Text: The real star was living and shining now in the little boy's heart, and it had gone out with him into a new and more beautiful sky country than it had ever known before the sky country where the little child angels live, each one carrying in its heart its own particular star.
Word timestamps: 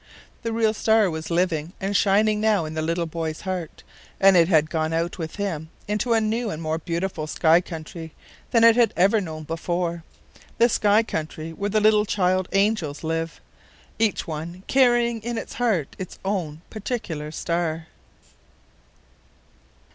The 0.41 0.51
real 0.51 0.73
star 0.73 1.11
was 1.11 1.29
living 1.29 1.73
and 1.79 1.95
shining 1.95 2.41
now 2.41 2.65
in 2.65 2.73
the 2.73 2.81
little 2.81 3.05
boy's 3.05 3.41
heart, 3.41 3.83
and 4.19 4.35
it 4.35 4.47
had 4.47 4.71
gone 4.71 4.93
out 4.93 5.19
with 5.19 5.35
him 5.35 5.69
into 5.87 6.13
a 6.13 6.19
new 6.19 6.49
and 6.49 6.59
more 6.59 6.79
beautiful 6.79 7.27
sky 7.27 7.61
country 7.61 8.15
than 8.49 8.63
it 8.63 8.75
had 8.75 8.93
ever 8.97 9.21
known 9.21 9.43
before 9.43 10.03
the 10.57 10.69
sky 10.69 11.03
country 11.03 11.53
where 11.53 11.69
the 11.69 11.79
little 11.79 12.07
child 12.07 12.49
angels 12.53 13.03
live, 13.03 13.39
each 13.99 14.25
one 14.27 14.63
carrying 14.65 15.21
in 15.21 15.37
its 15.37 15.53
heart 15.53 15.95
its 15.99 16.17
own 16.25 16.63
particular 16.71 17.29
star. 17.29 17.85